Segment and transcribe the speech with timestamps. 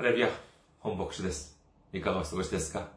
[0.00, 0.30] ハレルヤ、
[0.78, 1.58] 本牧師です。
[1.92, 2.88] いかがお過ごしですか？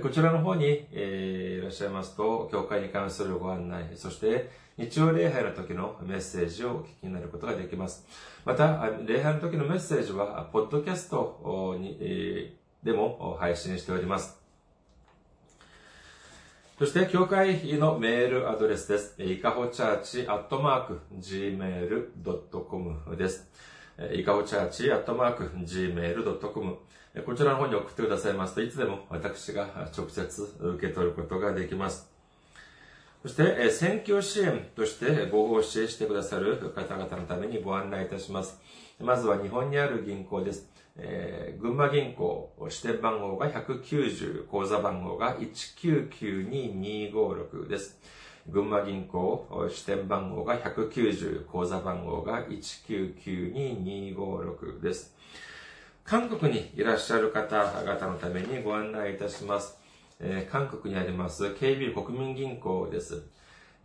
[0.00, 8.06] こちらの方に、えーいらっしゃいますと、教会に関するご案内、そして日曜礼拝の時のメッセージをお聞きになることができます。
[8.44, 14.38] また、礼拝の時のメッセージは、ポッドキャストに、でも配信しております。
[16.78, 19.14] そして、教会のメールアドレスです。
[19.22, 23.48] いかほチャーチアットマーク gmail.com です。
[24.12, 26.76] いかほチャーチアットマーク gmail.com
[27.24, 32.15] こちらの方に送ってくださいますといつでも私が直接受け取ることができます。
[33.26, 38.60] そして、選挙支援としてご奉仕してくださる方々のためにご案内いたします。
[39.00, 40.70] まずは日本にある銀行です。
[40.96, 47.98] えー群馬銀行、支店番号が190、口座番号が1992256です。
[48.48, 55.16] 群馬銀行、支店番号が190、口座番号が1992256です。
[56.04, 59.75] 韓国にいらっしゃる方々のためにご案内いたします。
[60.20, 63.22] えー韓国にあります KB 国民銀行です。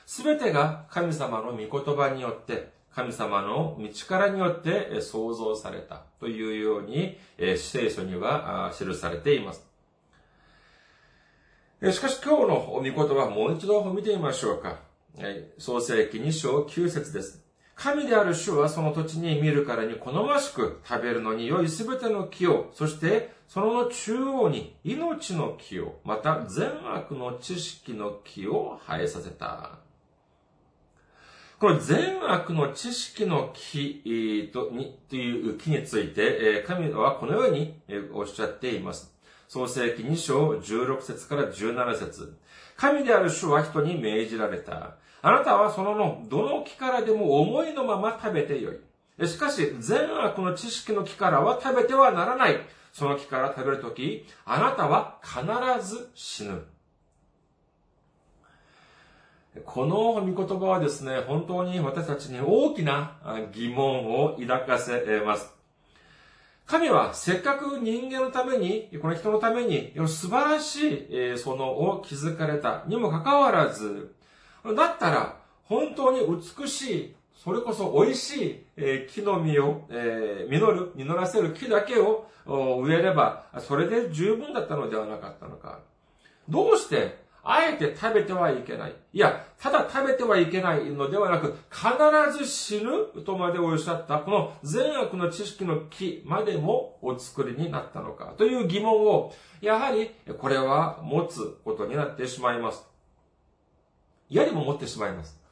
[0.06, 7.18] すべてが神様の御言葉によって、神様の道からによって創造されたというように、
[7.56, 9.66] 聖書には記されています。
[11.90, 14.78] しかし今日の御言葉もう一度見てみましょうか。
[15.58, 17.42] 創世記2章9節です。
[17.74, 29.81] 神である主はその土地に見るからに好ましく食べるのに良いすべての木を、そしてその中央に命の木を、また善悪の知識の木を生えさせた。
[31.62, 37.80] この善悪の知識の木とにという木について、神はこのように
[38.12, 39.14] おっしゃっています。
[39.46, 42.36] 創世記2章16節から17節
[42.76, 44.96] 神である主は人に命じられた。
[45.22, 48.72] あなたはそののどの木からでも思いのまま食べてよ
[49.20, 49.28] い。
[49.28, 52.56] しかし、善悪の知識の木からは食べてはならない。
[52.92, 55.40] その木から食べるとき、あなたは必
[55.88, 56.64] ず死ぬ。
[59.66, 63.18] この御言葉はですね、本当に私たちに大きな
[63.52, 65.52] 疑問を抱かせます。
[66.64, 74.14] 神はせっかく人間のために、この人のために素晴らしいそのを築かれたにもかかわらず、
[74.64, 85.80] だったら本当に美しい、それこそ美味しい木の実を、え実る、実らせる木だけを植えれば、それで十分だったのではなかったのか。
[86.48, 88.94] どうしてあえて食べてはいけない。
[89.12, 102.86] いや、ただ食べてはいけないのではなく、必ず死ぬとまでおっしゃった、この善悪の知識の木までもお作りになったのかという疑問を、やはりこれは持つことになってしまいます。
[104.30, 105.42] やりも持ってしまいます。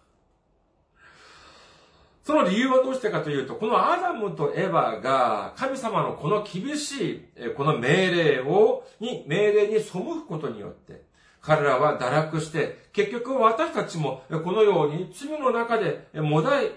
[2.22, 11.09] その理由はどうしてかというと、このアダムとエヴァが神様のこの厳しい、この命令を、に、命令に背くことによって、
[11.40, 16.70] 彼らは堕落して、結局私たちもこのように罪の中でもだい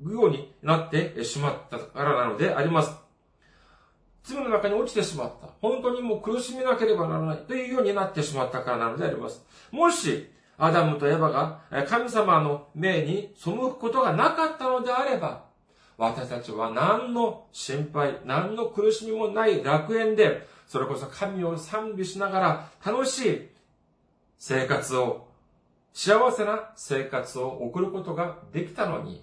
[0.00, 2.92] ぐようになってしまったからなのであります。
[4.24, 5.48] 罪の中に落ちてしまった。
[5.60, 9.44] 本当にもう苦しみなければならないというようになってしまったからなのであります。
[9.72, 15.44] もし、アダムとエヴァが神様の命に背くことがなかったのであれば、
[15.98, 23.48] 私たちは何の心配、何の苦しみもない楽園で、それこそ神を賛美しながら楽しい
[24.44, 25.28] 生活を、
[25.92, 29.22] 幸せな生活を送ることができたのに、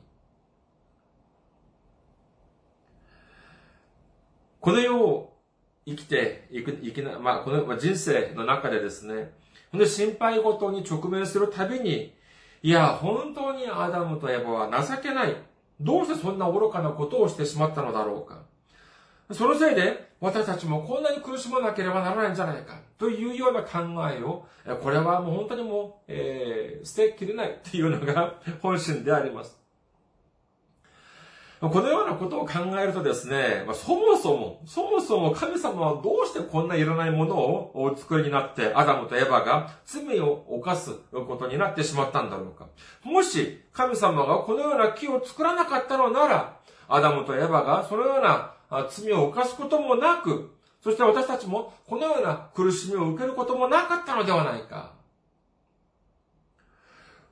[4.62, 5.38] この世を
[5.86, 9.33] 生きていく、生きな、まあ、この人生の中でですね、
[9.74, 12.15] で、心配事に直面するたびに、
[12.63, 15.36] いや、本当にアダムとエヴァは情けない。
[15.81, 18.44] どうしてそんな愚かなことをしてしまったのだろうか。
[19.31, 23.79] そのせいで、私たちもこんなに苦しまなければならないんじゃないか、というような考
[24.11, 24.45] えを、
[24.81, 29.59] これはもう本当にもう、えー、捨てきれないというのが本心であります。
[31.61, 42.67] このようなことを考えるとですね、そもそも、そもそも神様はどうしてこんないらないものをお作りになって、アダムとエヴァが罪を犯すことになってしまったんだろうか。
[43.03, 48.53] もし、神様がこのような木を作らなかったのなら、アダムとエヴァがそのような
[48.89, 50.51] 罪を犯すこともなく、
[50.81, 54.94] そして私たちもこのような苦しみを受けることもなかったのではないか。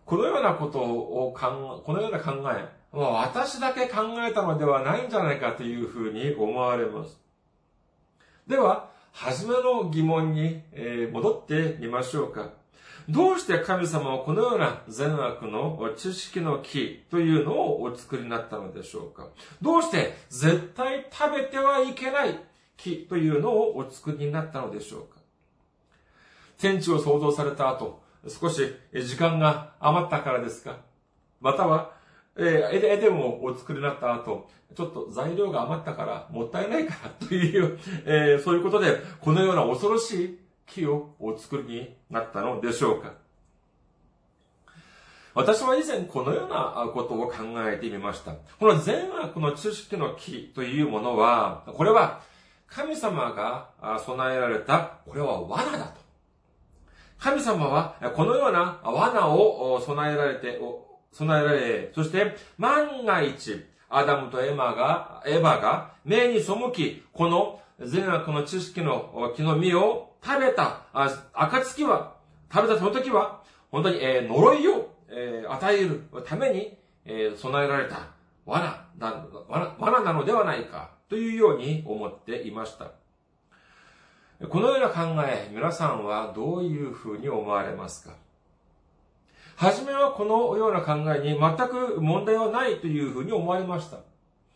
[0.05, 7.19] このようなことを考え、このような考え、私だけ考えたのではないんじゃないかというふうに思われます。
[8.47, 10.63] では、はじめの疑問に
[11.11, 12.51] 戻ってみましょうか。
[13.09, 19.27] どうして神様はこのような善悪の知識の木というのをお作りになったのでしょうか？
[19.61, 22.37] どうして絶対食べてはいけない
[22.75, 25.21] 木というのをお作りになったのでしょうか？
[26.57, 28.61] 天地を創造された後、少し
[28.93, 30.77] 時間が余ったからですか？
[31.39, 31.95] または
[32.39, 43.13] えー、エデンをお作りになった後、ちょっと材料が余ったからもったいないからという、えー、そういうことで、このような恐ろしい木をお作りになったのでしょうか。
[45.33, 47.35] 私は以前このようなことを考
[47.69, 48.33] えてみました。
[48.59, 52.21] この善悪の知識の木というものは、これは
[52.67, 53.69] 神様が
[54.03, 56.01] 備えられた、これは罠だと。
[57.19, 60.59] 神様はこのような罠を備えられて
[61.11, 72.15] 備えられ、そして万が一、アダムとエマが、エヴァが、目に背き、この善悪の知識の木の実を食べた、あ暁は、
[72.51, 78.07] 食べたその時は、本当に、えー、呪いを、えー、与えるために、えー、備えられた
[78.45, 82.91] 罠な、罠罠なのではないか、というように思っていました。
[84.49, 88.15] このような考え、皆さんはどういうふうに思われますか？
[89.55, 93.97] 初めはこのような考えに全く問題はないというふうに思われました。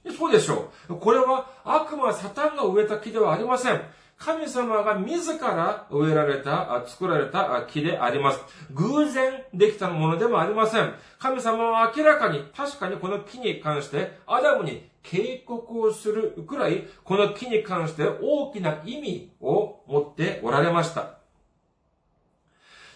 [0.09, 0.95] そうでしょう。
[0.95, 3.81] これは悪魔サタンが植えた木ではありません。
[4.17, 8.39] 神様が自ら植えられた、作られた木であります。
[8.71, 10.93] 偶然できたものでもありません。
[11.17, 21.17] 神様は明らかに、確かにこの木に関して、アダムに警告をするくらい、この木に関して大きな意味を持っておられました。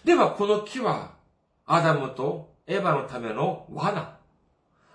[0.04, 1.10] では、この木は
[1.66, 4.16] アダムとエヴァのための罠。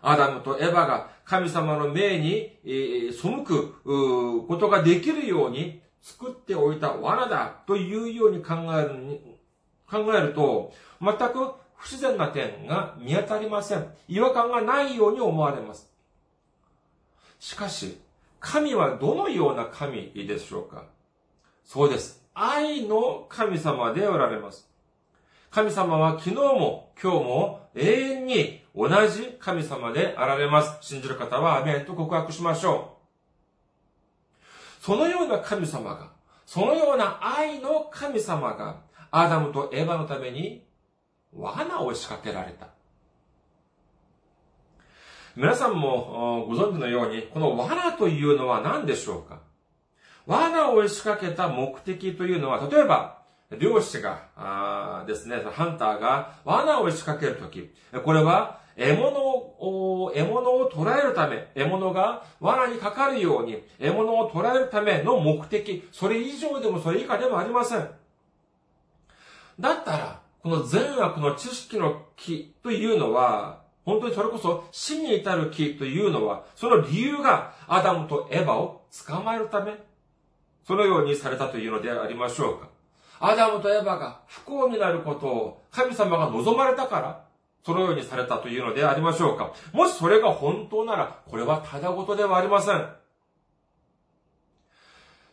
[0.01, 9.21] アダムとエヴァが神様の命に、えー背くことができるように作っておいた罠だというように考える、
[9.89, 13.87] 考えると、全く不自然な点が見当たりません。
[14.09, 15.89] 違和感がないように思われます。
[17.39, 17.97] しかし、
[18.41, 20.83] 神はどのような神でしょうか？
[21.63, 22.21] そうです。
[22.33, 24.67] 愛の神様でおられます。
[25.49, 30.77] 神様は昨日も今日も永遠に同じ神様であられます。
[30.81, 34.83] 信じる方はアメンと告白しましょう。
[34.83, 36.11] そのような神様が、
[36.45, 40.65] そのような愛の神様が、アダムとエヴァのために
[41.35, 42.67] 罠を仕掛けられた。
[45.35, 49.39] 皆さんもご存知のように、この罠というのは何でしょうか？
[50.25, 53.21] 罠を仕掛けた目的というのは、例えば、
[53.59, 57.69] 漁師が、あですね、ハンターが罠を仕掛けるとき、
[58.03, 67.89] これは獲物を、獲物を捕らえるため、獲物が罠にかかるように、獲物を捕らえるための目的、それ以上でもそれ以下でもありません。
[69.59, 79.73] だったら、この善悪の知識の木というのは、本当にそれこそ死に至る木というのは、その理由がアダムとエヴァを捕まえるため、
[80.65, 82.69] そのようにされたというのでありましょうか。
[83.19, 87.30] アダムとエヴァが不幸になることを神様が望まれたから、
[87.65, 89.53] そのようにされたというのでありましょうか。
[89.73, 92.89] もしそれが本当なら、これはただごとではありません。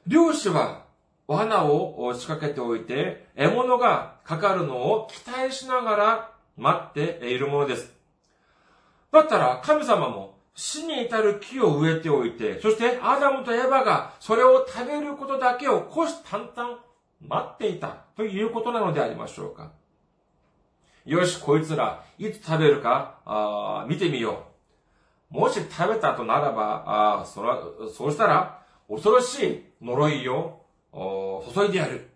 [0.06, 0.84] 漁師は
[1.26, 7.92] 罠を仕掛けておいて、獲物がかかるのを期待しながら待っているものです。
[9.12, 16.78] だったら神様も死に至る木を植えておいて、そしてアダムとエヴァがそれを食べることだけを虎視眈々
[17.20, 19.72] 待っていたということなのでありましょうか。
[21.08, 24.44] よし、こいつら、いつ食べるか、あ見てみよ
[25.32, 25.34] う。
[25.38, 26.84] もし食べたとならば、
[27.22, 27.58] あそら
[27.90, 30.62] そうしたら、恐ろしい呪いを
[31.54, 32.10] 注いでやる。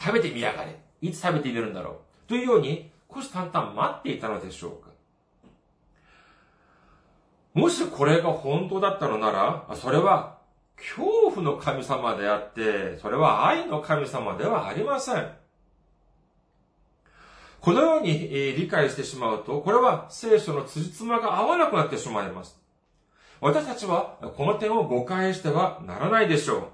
[0.00, 0.74] 食べてみやがれ。
[1.02, 2.28] いつ食べてみるんだろう。
[2.28, 4.88] というように、虎視眈々待っていたのでしょうか。
[7.52, 10.38] もしこれが本当だったのなら、それは
[10.78, 15.43] 恐怖の神様であって、それは愛の神様ではありません。
[17.64, 18.28] このように
[18.58, 22.60] 理解してしまうと、これは聖書の辻褄が合わなくなってしまいます。
[23.40, 26.64] 私たちはこの点を誤解してはならないでしょう。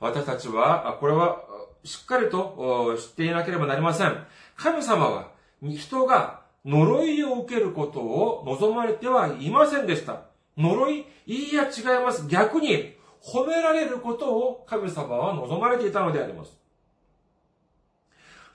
[0.00, 1.42] 私たちは、これは
[1.84, 4.16] しっかりと知っていなければなりません。
[4.56, 5.28] 神様は
[5.62, 10.22] 人が呪いを受けることを望まれてはいませんでした。
[10.56, 12.26] 呪いいいや違います。
[12.28, 16.59] 逆に褒められることを神様は望まれていたのであります。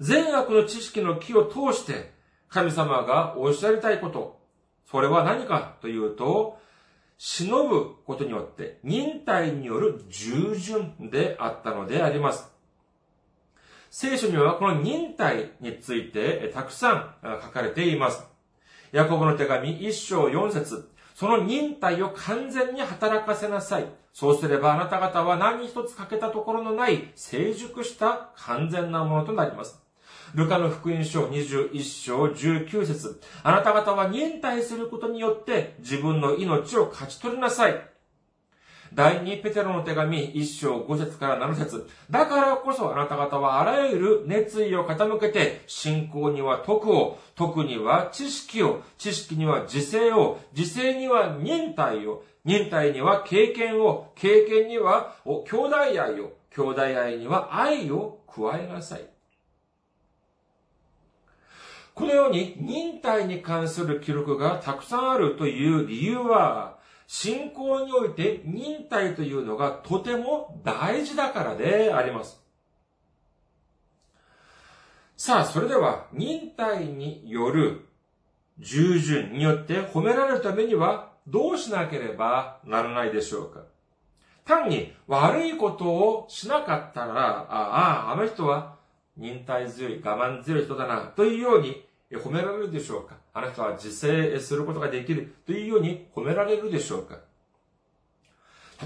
[0.01, 2.13] 善悪の知識の木を通して
[2.49, 4.39] 神様がおっしゃりたいこと、
[4.89, 6.59] それは何かというと、
[7.17, 12.51] 忍ぶことによって忍耐による従順であったのであります。
[13.89, 18.25] 聖書にはこの忍耐についてたくさん書かれています。
[18.91, 23.85] ヤコブの手紙一章四節その忍耐を完全に働かせなさい。
[24.11, 29.84] そうすればあなた方は何一つ欠けたところのない成熟した完全なものとなります。
[30.35, 37.75] ルカの福音書21章19節あなた方は忍耐することによって自分の命を勝ち取りなさい。
[38.93, 59.14] 第二ペテロの手紙1章5節から7節だからこそあなた方はあらゆる熱意を傾けて、信仰には徳を、徳には知識を、知識には自制を、自制には忍耐を、忍耐には経験を、経験には兄弟愛を、兄弟愛には愛を加えなさい。
[61.95, 72.41] このように忍耐に関する記録がたくさんあるという理由は、信仰において忍耐というのがとても大事だからであります。
[75.15, 77.85] さあ、それでは忍耐による
[78.59, 83.61] 従順によって褒められるためにはどうしなければならないでしょうか
[84.43, 88.75] 単に悪いことをしなかったら、ああ、あの人は
[89.15, 91.84] 忍耐強い、我慢強い人だな、というように
[92.17, 93.15] 褒められるでしょうか？
[93.33, 97.19] あなたは自制することができるというように褒められるでしょうか？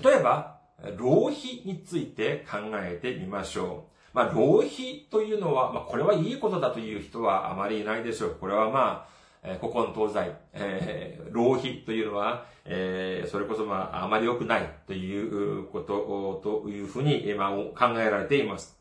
[0.03, 0.59] 例えば、
[0.97, 4.15] 浪費について考えてみましょう。
[4.15, 8.37] まあ、浪費というのは、まあ、これはいいことだという人はあまりいないでしょう。
[8.39, 18.78] これはまあ、え古今東西、えー、浪費というのは、えー、それこそまあ、あまり良くないということというふうに、まあ、考えられています。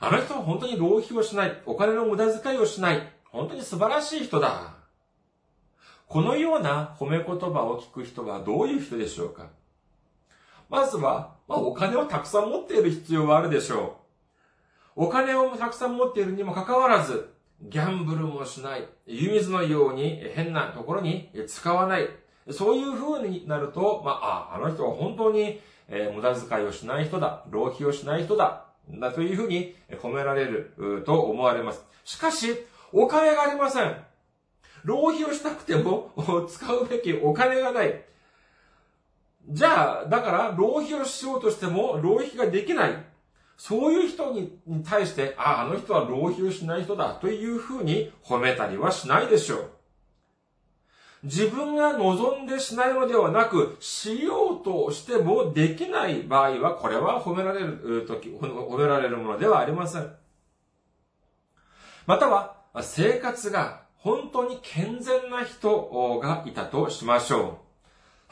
[0.00, 1.62] あの人は本当に浪費をしない。
[1.66, 3.12] お金の無駄遣いをしない。
[3.24, 4.74] 本当に素晴らしい人だ。
[6.06, 9.48] このような褒め言葉を聞く人はどういう人でしょうか？
[10.68, 13.98] まずは、まあ、お金をたくさん持っている必要はあるでしょ
[14.96, 15.04] う。
[15.04, 18.88] お金をたくさん持っているにもかかわらず、ギャンブルもしない。
[19.06, 22.08] 湯水のように変なところに使わない。
[22.50, 27.44] そういう風になると、まあ、あ、の人は本当に、えー、無駄遣いをしない人だ。
[27.50, 28.67] 浪費をしない人だ。
[28.90, 31.84] だというふうに褒められると思われます。
[32.04, 32.54] しかし、
[32.92, 33.96] お金がありません。
[34.84, 36.12] 浪費をしたくても
[36.48, 38.04] 使うべきお金がない。
[39.48, 43.04] じゃあ、だから浪費をしようとしても浪費ができない。
[43.56, 44.52] そういう人に
[44.88, 49.70] 対して、ああ、あの人は浪費をしない人だというふうに褒めたりはしないでしょう。
[51.24, 60.12] 自分が望んでしないのではなく、しようとしてもできない場合は、これは褒められるとき、褒められるものではありません。
[62.06, 67.58] または、生活が本当に健全な人がいたとしましょ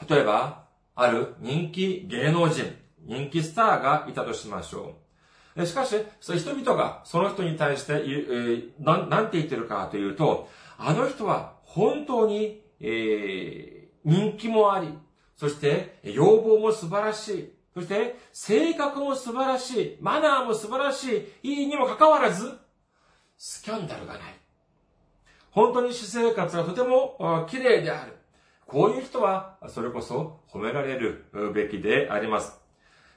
[0.01, 0.09] う。
[0.09, 0.63] 例えば、
[0.95, 2.73] ある人気芸能人、
[3.05, 4.95] 人気スターがいたとしましょ
[5.55, 8.01] うしかし、人々がその人に対して
[8.79, 14.97] な、なんて言ってるかというと、あの人は本当に、えー、人気もあり、
[15.35, 22.51] そして要望も素晴らしい、そして性格も素晴らしい、マナーも素晴らしい、いいにもかかわらず、
[23.37, 24.21] スキャンダルがない。
[25.51, 28.13] 本当に私生活がとても綺麗である。
[28.65, 32.59] こういう人は、それこそ褒められるべきであります。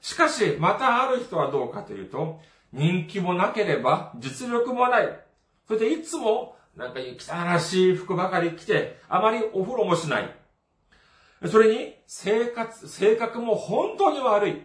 [0.01, 2.39] しかし、またある人はどうかというと、
[2.71, 5.19] 人気もなければ実力もない。
[5.67, 10.35] それでいつもなんか汚らしい服ばかり着て、あまりお風呂もしない。
[11.49, 14.61] それに、生活、性格も本当に悪い。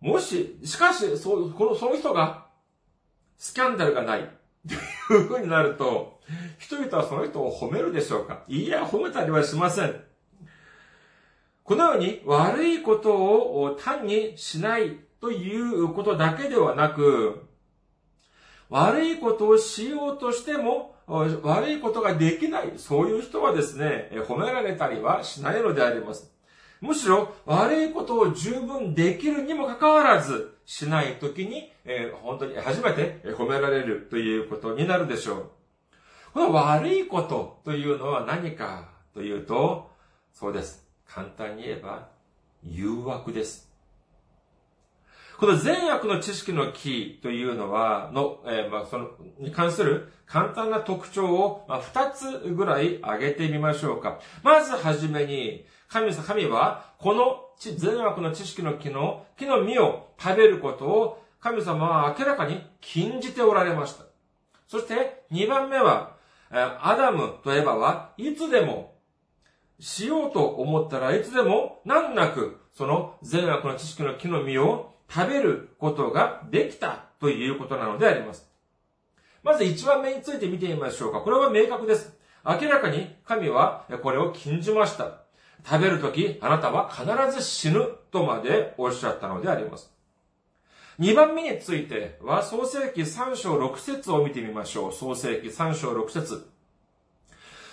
[0.00, 2.46] もし、しかし、そ、この、その人が、
[3.38, 4.30] スキャンダルがない。
[5.08, 6.20] という風になると、
[6.58, 10.00] 人々はその人を褒めるでしょうかいや、褒めたりはしません。
[11.62, 17.45] このように悪いことを単にしないということだけではなく、
[18.68, 26.32] 悪いことをしようとしても、悪いことができない、そういう人はですね、褒められたりはしないのであります。
[26.80, 35.50] むしろ、悪いことを十分できるにもかかわらず、しないときに、えー、本当に初めて褒められるということになるでしょう。
[36.34, 39.90] この悪いことというのは何かというと、
[40.34, 40.84] そうです。
[41.06, 42.08] 簡単に言えば、
[42.62, 43.65] 誘惑です。
[45.38, 54.18] この善悪の知識の木というのは、の、えー、まあ、その、に関する簡単な特徴を、まあ、二つぐらい挙げてみましょうか。
[54.42, 64.04] まずはじめに、神様、神は、この善悪の知識の木の、木の実を食べることを、神様は明らかに禁じておられました。
[64.66, 66.16] そして、二番目は、
[66.50, 68.94] アダムとエバはいつでも
[69.80, 78.48] しようと思ったらいつでも難なくその善悪の知識の木の実を食べることができたということなのであります。
[79.42, 81.20] まず一番目について見てみましょうか。
[81.20, 82.16] これは明確です。
[82.44, 85.20] 明らかに神はこれを禁じました。
[85.64, 89.92] 食べるとき、あなたは必ず死ぬとまでおっしゃったのであります。
[90.98, 94.92] 二番目については、創世記三章六節を見てみましょう。
[94.92, 96.48] 創世記三章六節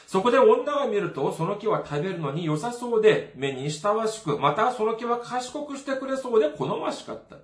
[0.08, 7.38] そこで女が見ると、その木は食べるのに良さそうで、目に親しく、またその木は賢くしてくれそうで好ましかった。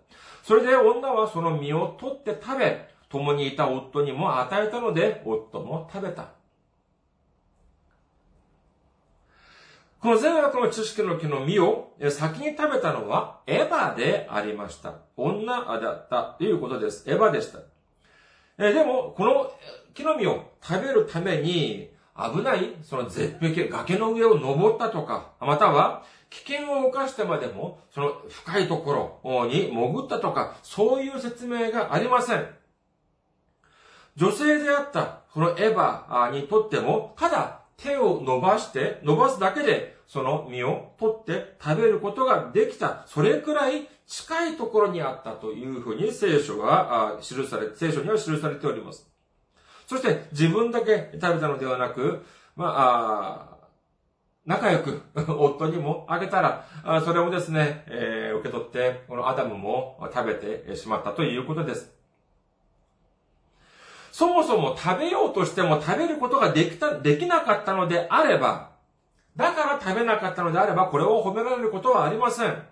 [0.43, 6.39] それで女はその実を取って食べ、共にいた夫にも与えたので、夫も食べた。
[9.99, 14.99] この善悪の知識の木の実を先に食べたのはエヴァでありました。
[15.17, 17.09] 女だったということです。
[17.09, 17.59] エヴァでした。
[18.57, 19.51] えでも、この
[19.93, 21.89] 木の実を食べるために、
[22.33, 32.47] 危ない、その絶壁、崖の上を登ったとか、または、危険を冒してまでも、その深いところに潜ったとか、そういう説明がありません。
[34.15, 43.03] 女性であったこのエヴァにとっても、ただ手を伸ばして、伸ばすだけで、その実を取って食べることができた。
[43.07, 49.07] それくらい近いところにあったというふうに聖書は記され、聖書には記されております。
[49.89, 52.23] そして自分だけ食べたのではなく、
[52.55, 53.67] まあ、
[54.45, 56.63] 仲良く 夫にもあげたら、
[57.03, 61.91] それをですね、えー、受け取って、このアダムも食べてしまったということです。
[64.11, 68.69] そもそも食べようとしても食べることができた、できなかったのであれば、
[69.35, 72.63] だから食べなかったのであれば、これを褒められることはありません。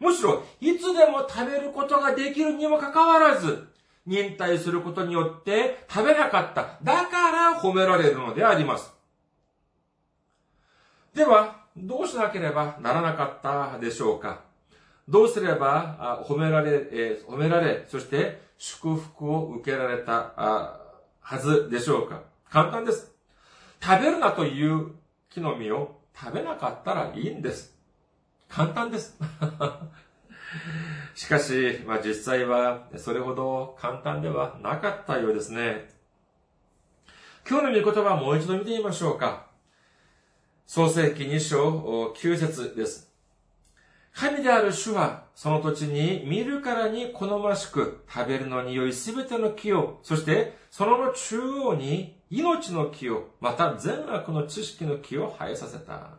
[0.00, 3.68] むしろ、いつでも食べることができるにもかかわらず、
[4.08, 6.78] 忍耐することによって食べなかった。
[6.82, 8.90] だから褒められるのであります。
[11.14, 14.40] では、どうしなければならなかったでしょうか？
[15.08, 20.32] どうすれば褒められ、え褒められ、そして祝福を受けられた
[21.20, 22.22] はずでしょうか？
[22.50, 23.12] 簡単です。
[23.80, 24.92] 食べるなという
[25.30, 27.76] 木の実を食べなかったらいいんです。
[28.48, 29.16] 簡単です。
[31.14, 35.90] しかし、まあ実際はそれほど簡単ではなかったようですね。
[37.48, 39.46] 今日の御言葉もう一度見てみましょうか。
[40.66, 43.10] 創世記2章9節です。
[44.12, 56.18] 神である主は、その土地に見るからに好ましく、食べるのに良いすべての木を、そしてその中央に命の木を、また善悪の知識の木を生えさせた。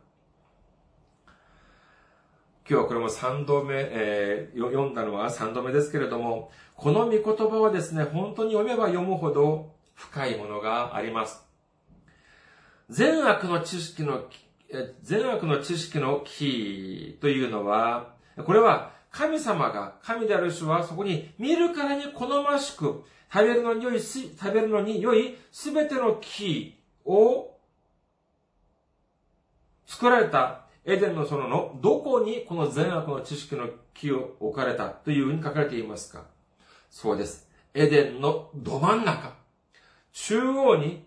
[2.69, 11.43] 今日はこれも3度目、えー、読んだのは3度目ですけれども、この御言葉はですね、本当に読めば読むほど深いものがあります。
[12.87, 14.25] 善悪の知識の、
[15.01, 18.13] 善悪の知識の木というのは、
[18.45, 23.03] これは神様が、神である主はそこに見るからに好ましく、
[23.33, 27.49] 食べるのに良い、食べるのに良いすべての木を
[29.87, 36.23] 作られたエデンの園のどこにこの善悪の知識の木を置かれたというふうに書かれていますか？
[36.89, 37.47] そうです。
[37.75, 39.35] エデンのど真ん中。
[40.11, 41.05] 中央に、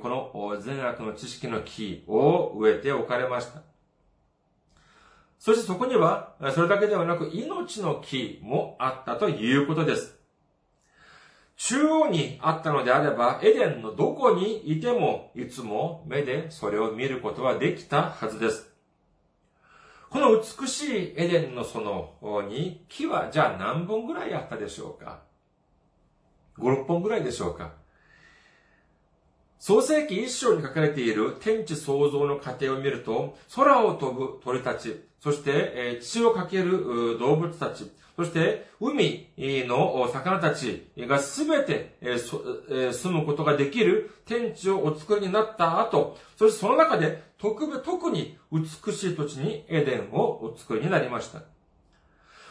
[0.00, 3.62] この善悪の知識の木を植えて置かれました。
[5.40, 10.16] そしてそこには、それだけではなく命の木もあったということです。
[11.56, 18.77] 中央にあったのであれば、エデンのどこにいても、いつも目でそれを見ることはできたはずです。
[20.10, 25.20] この美しいエデンの園に木はじゃあ何本ぐらいあったでしょうか
[26.58, 27.72] ?5、6本ぐらいでしょうか？
[29.58, 51.42] 創世記一章に書かれている天地創造の過程を見ると、空を飛ぶ鳥たち、そして、血をかける動物たち、そして、海の魚たちがすべて住むことができる天地をお作りになった後、そしてその中で特別、特に美しい土地にエデンをお作りになりました。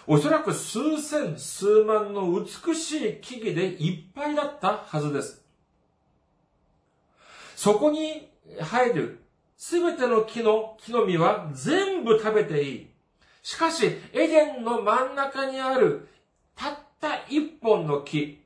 [0.08, 5.47] おそらく数千、数万の美しい木々でいっぱいだったはずです。
[7.58, 8.30] そこに
[8.62, 9.20] 入る
[9.58, 12.88] すべての木の木の実は全部食べていい。
[13.42, 16.08] しかし、エデンの真ん中にある、
[16.56, 18.44] たった一本の木、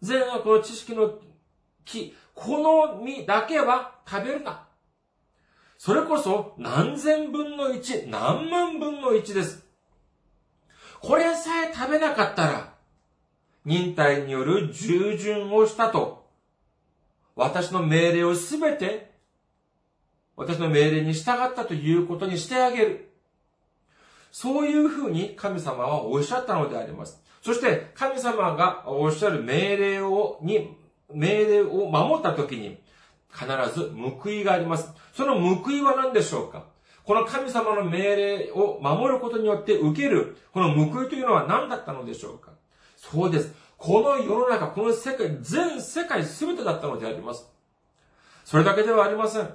[0.00, 1.18] 善悪の知識の
[1.84, 2.58] 木、こ
[2.96, 4.68] の実だけは食べるな。
[5.76, 9.66] それこそ何千分の一、何万分の一です。
[11.02, 12.74] これさえ食べなかったら、
[13.66, 16.23] 忍耐による従順をしたと、
[17.36, 19.12] 私の命令をすべて、
[20.36, 23.10] 私の命令に従ったということにしてあげる。
[24.30, 27.22] そういうふうに神様はおっしゃったのであります。
[27.40, 30.76] そして神様がおっしゃる命令を、に、
[31.12, 32.78] 命令を守った時に
[33.32, 34.92] 必ず報いがあります。
[35.12, 36.64] その報いは何でしょうか？
[37.04, 42.50] この神様の命令を守ることによって受ける、この報いというのは何だったのでしょうか？
[42.96, 43.54] そうです。
[43.84, 47.46] この世の中、この世界、全世界全てだったのであります。
[48.42, 49.54] それだけではありません。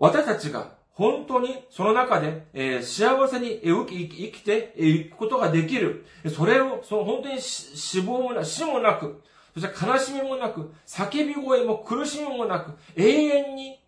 [0.00, 6.04] 私たちが本当にその中で、えー、幸せに生き生きていくことができる。
[6.34, 9.22] それを、その本当に死亡もな、死もなく、
[9.54, 13.78] そして悲しみもなく、叫び声も苦しみもなく、永遠に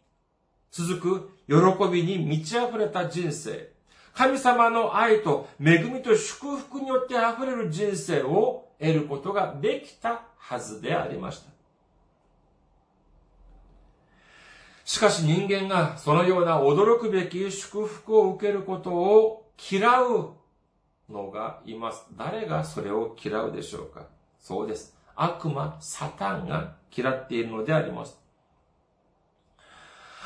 [0.71, 3.77] 続く喜びに満ち溢れた人生。
[4.19, 11.51] 神様の愛と恵みと祝福によって溢れる人生を得ることができたはずでありました。
[14.85, 20.33] しかし人間がそのような驚くべき祝福を受けることを嫌う
[21.09, 22.05] のがいます。
[22.17, 24.09] 誰がそれを嫌うでしょうか
[24.41, 24.97] そうです。
[25.15, 28.21] 悪魔、サタンが嫌っているのであります。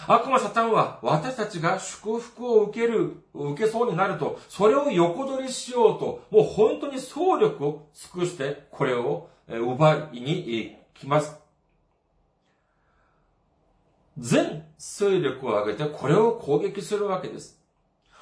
[0.08, 11.36] 悪魔サタンは私たちが祝福を受ける、受けそうになると、それを横取りしようと、もう本当に総力を尽くしてこれを奪いに来ます。
[14.18, 17.58] 全勢力を挙げてこれを攻撃するわけです。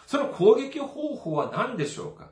[0.06, 2.28] その攻撃方法は何でしょうか？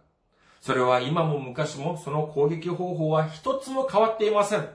[0.60, 4.68] それは今も昔もその攻撃方法は一つも変わっていません。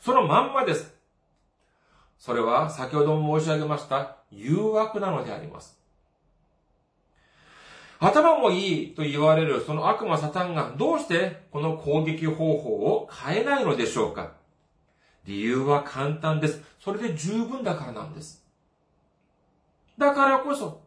[0.00, 0.94] そのまんまです。
[2.20, 5.80] それは先ほども申し上げました誘惑なのであります。
[7.98, 14.32] 頭もいいと言われるその悪魔サタンがどうしてこの攻撃方法を変えないのでしょうか
[15.26, 16.62] 理由は簡単です。
[16.78, 18.44] それで十分だからなんです。
[19.98, 20.82] だからこそ、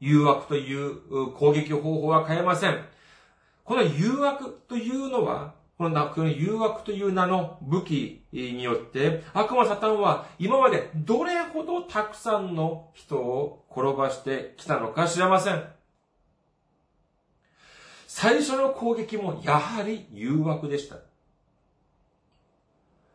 [0.00, 2.82] 誘惑という攻撃方法は変えません。
[3.64, 15.64] この誘惑というのは、このこの誘惑という名の武器によって、悪魔サタンは今までどれほどたくさんの人を転ばしてきたのか知れません。
[18.06, 20.98] 最初の攻撃もやはり誘惑でした。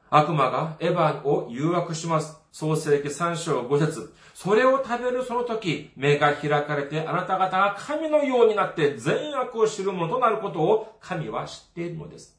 [0.10, 2.38] 悪魔がエヴァを誘惑します。
[2.52, 12.38] 創世記3章5節それを食べるその時、目が開かれてあなた方が神のようになって善悪を知るものとなることを神は知っているのです。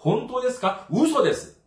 [0.00, 0.86] 本当ですか？
[0.90, 1.60] 嘘です。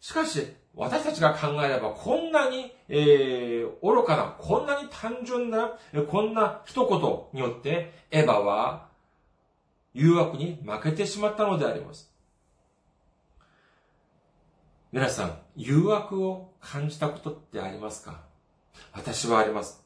[0.00, 5.76] しかし、私たちが考えれば、こんなに、えー、愚かな、こんなに単純な、
[6.08, 7.00] こんな一言
[7.32, 8.86] によって、エヴァは
[9.92, 12.12] 誘惑に負けてしまったのであります。
[14.92, 18.20] 皆さん、誘惑を感じたことってありますか？
[18.92, 19.85] 私はあります。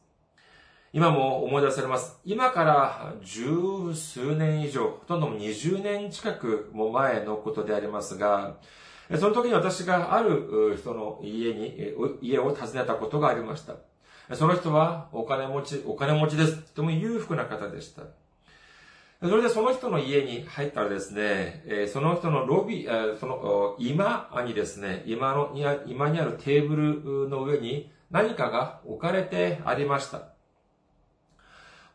[0.93, 2.19] 今も思い出されます。
[2.25, 8.57] 今から十数年以上、ほとんども20年近くも前のことでありますが、
[9.17, 13.77] その時に私がある人の家に、家を訪ねたことがありました。
[14.35, 16.57] その人はお金持ち、お金持ちです。
[16.57, 18.03] とても裕福な方でした。
[19.23, 25.53] それでその人の家に入ったらですね、その人のロビー、その今にですね、今の、
[25.87, 30.30] 今にあるテーブルの上に何かが置かれてありました。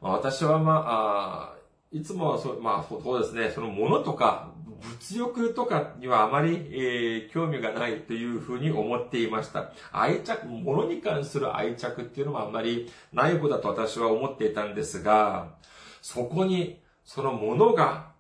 [0.02, 1.56] 私はまあ、
[1.92, 9.72] いつもそ、まあそうですね、そのものとか物欲とかにはあまり、えー、興味がないというふうに思っていました。
[9.92, 15.54] 愛着、物に関する愛着っていうのもあまりない方だと私は思っていたんですが、
[16.02, 18.12] そこにそのものが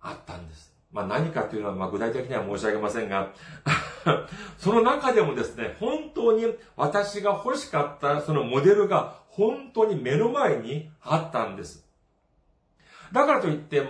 [0.00, 0.70] あったんです。
[0.92, 3.32] まあ何かというのはまあ具体的には申し上げませんが、
[4.58, 11.88] その中でもですね、本当に私が欲しかったそのモデルが本当に目の前にあったんです。
[13.10, 13.82] だからといって、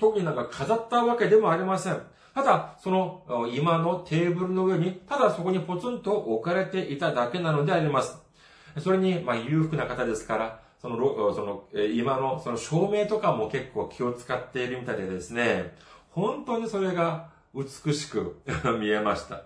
[0.00, 2.02] 特になんか飾ったわけでもありません。
[2.34, 3.22] ただ、その
[3.54, 8.18] 今のテーブルの上に、ただそこにポツンと置かれていただけなのであります。
[8.80, 15.76] それに、まあ、裕福な方ですから、その、その、今の、その照明とかも結構気を使っているみたいでですね、
[16.10, 18.42] 本当にそれが美しく
[18.80, 19.44] 見えました。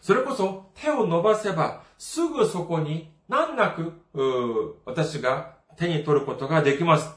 [0.00, 7.14] それこそ手を伸ばせばすぐそこに難なく私が手に取ることができます。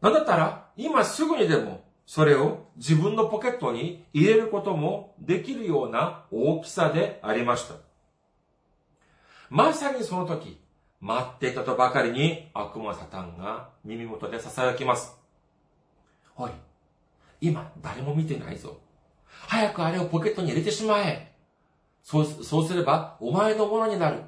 [0.00, 7.74] なんだったら今すぐにでもそれを自分のポケットに入れることもできるような大きさでありました。
[9.48, 10.60] まさにその時、
[11.00, 15.16] 待っていたとばかりに悪魔サタンが耳元で囁きます。
[16.36, 16.50] おい、
[17.40, 18.78] 今誰も見てないぞ。
[19.46, 21.29] 早くあれをポケットに入れてしまえ。
[22.02, 24.22] そう、そうすればお前のものになる。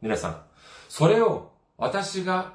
[0.00, 0.42] 皆さん、
[0.88, 2.54] それを私が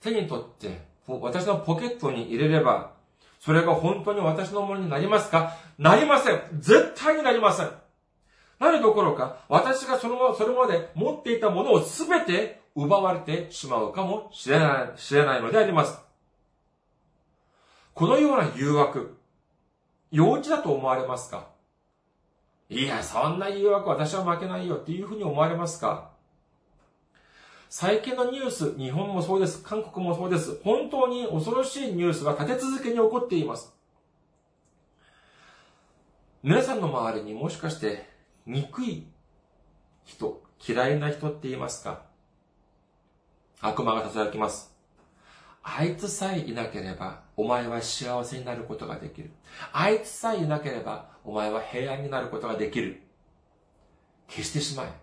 [0.00, 2.92] 手に取って、私のポケットに入れれば、
[3.40, 5.56] それが本当に私のものになりますか？
[5.78, 7.70] なりません絶対になりません
[8.60, 15.98] なるどころか、私がその、それまで持っていたものをすべて奪われてしまうかもしれない、知れないのであります。
[17.94, 19.18] このような誘惑、
[20.12, 21.48] 幼稚だと思われますか？
[22.68, 26.10] いや、そんな誘惑私は負けないよっていうふうに思われますか？
[27.70, 30.60] 最近のニュース、日本もそうです、韓国もそうです。
[30.62, 33.74] 本当に恐ろしいニュースが立て続けに起こっています。
[36.42, 38.06] 皆さんの周りにもしかして
[38.44, 39.06] 憎い
[40.04, 42.02] 人、嫌いな人って言いますか？
[43.62, 44.71] 悪魔が囁きます。
[45.62, 49.30] あいつさえいなければ、お前は幸せになることができる。
[49.72, 53.02] あいつさえいなければ、お前は平安になることができる。
[54.28, 55.02] 消してしまえ。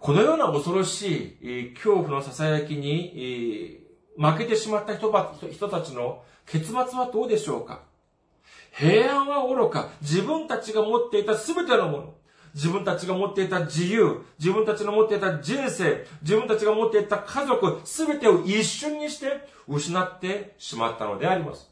[0.00, 3.80] このような恐ろしい恐怖の囁きに
[4.16, 5.10] 負けてしまった人
[5.68, 7.82] たちの結末はどうでしょうか
[8.72, 12.14] 平安は愚か、自分たちが持っていた全てのもの、
[12.56, 21.70] 自分たちが持っていた自由、自分たちの持っていた人生、自分たちが持っていた家族、すべてを一瞬にして失ってしまったのであります。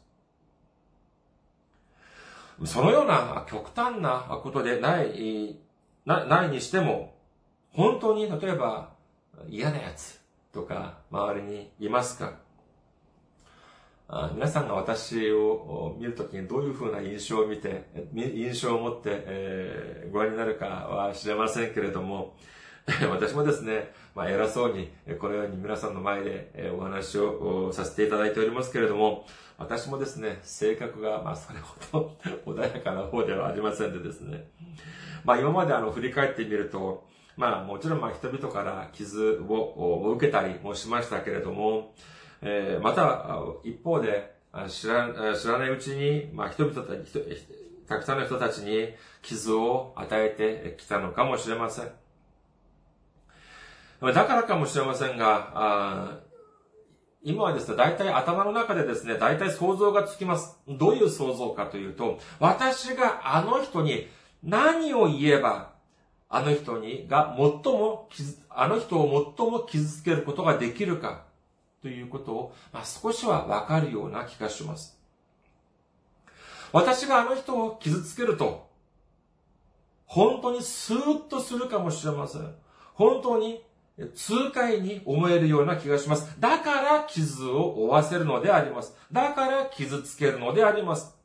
[2.65, 5.57] そのような極端なことでない、
[6.05, 7.15] なないにしても、
[7.73, 8.91] 本当に例えば
[9.49, 10.21] 嫌なやつ
[10.53, 12.44] とか周りにいますか？
[14.07, 22.35] 皆さんが私を見るときにどういうふうな印象を見て、印象を持って、えー、ご覧になるかは知れませんけれども、
[23.09, 29.25] 私もですね、まあ、偉そうに、このように皆さんの前でお話をさせていただいておりますけれども、
[29.57, 32.15] 私もですね、性格が、まあ、それほど
[32.53, 34.47] 穏やかな方ではありませんでですね、
[35.23, 41.95] まあ、今まであの、振り返ってみると、まあ、もちろんまあ、人々から傷を受けたりもしましたけれども、
[42.47, 43.25] えー、また、
[43.63, 44.35] 一方で、
[44.69, 47.11] 知ら知らないうちに、まあ、人々たち
[47.89, 48.89] たくさんの人たちに
[49.21, 51.89] 傷を与えてきたのかもしれません。
[54.01, 56.21] だからかもしれませんが、
[57.23, 60.59] 今はですね、大体頭の中でですね、大体想像がつきます。
[60.67, 64.07] どういう想像かというと、私があの人に
[64.43, 65.73] 何を言えば、
[66.29, 71.23] あの人にが最も傷あの人を最も傷つけることができるか。
[71.85, 74.99] ということを、まあ、少しはわかるような気がします。
[76.71, 78.67] 私があの人を傷つけると、
[80.07, 82.55] 本当にスーッとするかもしれません。
[82.95, 83.61] 本当に
[84.15, 86.35] 痛快に思えるような気がします。
[86.39, 88.97] だから傷を負わせるのであります。
[89.11, 91.15] だから傷つけるのであります。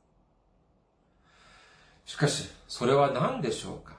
[2.04, 3.94] しかし、それは何でしょうか？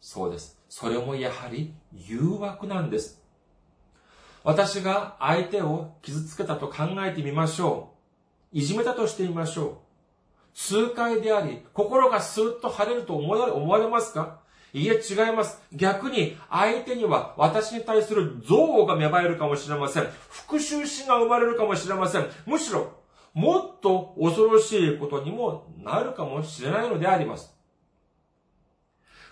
[0.00, 0.58] そうです。
[0.70, 3.19] それもやはり誘惑なんです。
[4.42, 7.92] 私が相手を傷つけたと考えてみましょ
[8.52, 8.58] う。
[8.58, 9.76] いじめたとしてみましょう。
[10.54, 14.40] 痛快であり、心がスーッと晴れると思われますか？
[14.72, 15.60] いいえ、違います。
[15.72, 20.04] 逆に、相手には私に対する憎悪が芽生えるかもしれません。
[20.28, 22.26] 復讐心が生まれるかもしれません。
[22.46, 22.92] むしろ、
[23.34, 27.52] もっと恐ろしいことにもなるかもしれないのであります。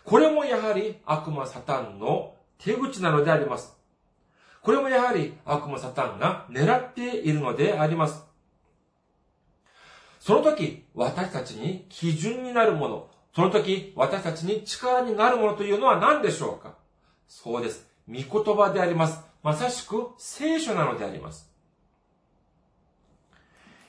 [0.05, 3.78] これもやはり悪魔サタンの手口なのであります。
[4.68, 8.22] これもやはり悪魔サタンが狙っているのであります。
[10.20, 16.74] その時、私たちに基準になるもの、その時、私たちに力になるものというのは何でしょうか？
[17.26, 17.88] そうです。
[18.07, 19.22] 御言葉であります。
[19.42, 21.50] まさしく聖書なのであります。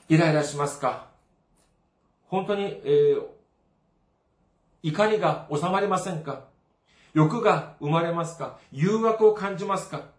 [0.08, 1.08] イライラしますか？
[2.28, 3.26] 本当に、えー、
[4.84, 6.44] 怒りが収まりませんか？
[7.12, 8.58] 欲が生まれますか？
[8.72, 10.18] 誘惑を感じますか？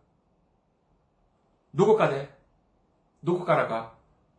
[1.74, 2.30] どこかで、
[3.24, 3.94] どこからか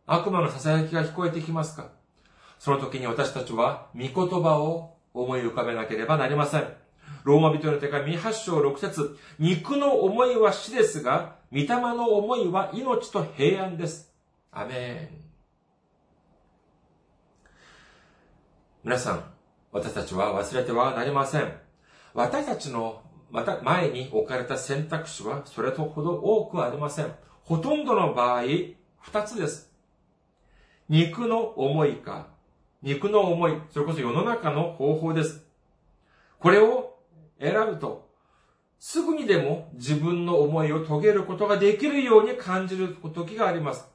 [0.05, 1.89] 悪魔の囁きが聞こえてきますか？
[2.59, 4.11] その時に私たちは御言
[4.43, 6.67] 葉を思い浮かべなければなりません。
[7.23, 14.13] ローマ人の手紙8章6節肉の思いは死ですが、御霊の思いは命と平安です。
[14.51, 15.23] アメン。
[18.83, 19.23] 皆さん、
[19.71, 21.53] 私たちは忘れてはなりません。
[22.13, 23.01] 私たちの
[23.33, 27.11] また前に置かれた選択肢はそれとほど多くありません。
[27.41, 29.73] ほとんどの場合、二つです。
[30.87, 32.27] 肉の思いか、
[32.83, 35.43] 肉の思い、それこそ世の中の方法です。
[36.37, 36.99] これを
[37.41, 38.07] 選ぶと、
[38.77, 43.87] すぐにでも自分の思いを遂げることができるように感じる時があります。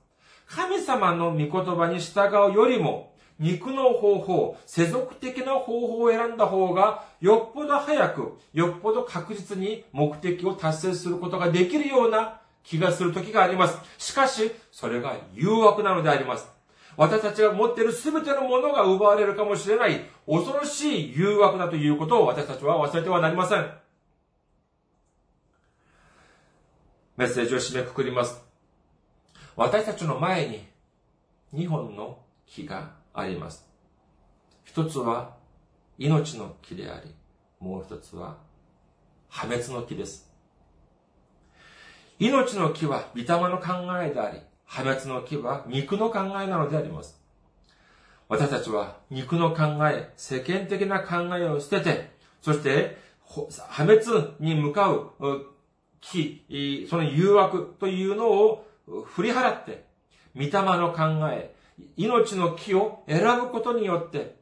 [0.48, 3.07] 神様の御言葉に従うよりも、
[3.38, 13.78] 肉の方法、世俗的な方法を選んだ方が、よっぽど早く、よっぽど確実に目的を達成することができるような気がする時があります。
[13.98, 16.48] しかし、それが誘惑なのであります。
[16.96, 23.70] 私たちが持っている全てのものが奪われるかもしれない恐ろしい誘惑だということを私たちは忘れてはなりません。
[27.16, 28.42] メッセージを締めくくります。
[29.54, 30.66] 私たちの前に
[31.54, 33.66] 2本の木があります。
[34.64, 35.36] 一つは
[35.98, 37.14] 命の木であり、
[37.60, 38.36] もう一つは
[39.28, 40.30] 破滅の木です。
[42.18, 43.66] 命の木は御霊の考
[44.02, 47.20] えであり、破滅の木は肉の考えなのであります。
[48.28, 52.10] 私たちは肉の考え、世間的な考えを捨てて、
[52.42, 55.12] そして破滅に向かう
[56.00, 58.66] 木、その誘惑というのを
[59.06, 59.84] 振り払って、
[60.34, 61.54] 御霊の考え、
[61.96, 64.36] 命の木を選ぶことによって、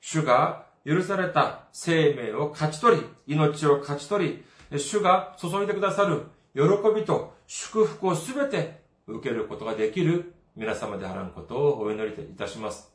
[0.00, 6.62] 主が許された生命を勝ち取り、命を勝ち取り、主が注いでくださる喜
[6.94, 12.92] びと祝福をすべて受けることができる皆様であらんことをお祈りいたします。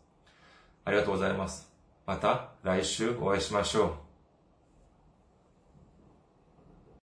[0.85, 1.71] ありがとうございます。
[2.05, 4.06] また来週お会いしましょう。